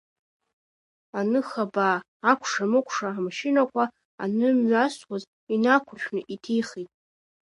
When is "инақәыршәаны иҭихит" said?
5.53-6.89